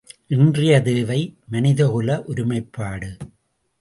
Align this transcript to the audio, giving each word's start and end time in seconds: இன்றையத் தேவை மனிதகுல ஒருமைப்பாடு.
இன்றையத் 0.27 0.83
தேவை 0.83 1.37
மனிதகுல 1.47 2.23
ஒருமைப்பாடு. 2.25 3.17